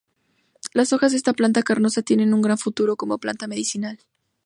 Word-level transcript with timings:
Las 0.73 0.93
hojas 0.93 1.11
de 1.11 1.17
esta 1.17 1.33
planta 1.33 1.61
carnosa 1.61 2.01
tienen 2.01 2.33
un 2.33 2.41
gran 2.41 2.57
futuro 2.57 2.95
como 2.95 3.19
planta 3.19 3.45
medicinal. 3.45 3.99